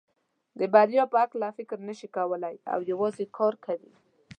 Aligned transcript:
د 0.59 0.61
بریا 0.73 1.03
په 1.11 1.17
هکله 1.23 1.47
فکر 1.57 1.77
نشي 1.87 2.07
کولای 2.17 2.55
او 2.73 2.79
یوازې 2.91 3.25
کار 3.37 3.53
کوي. 3.65 3.93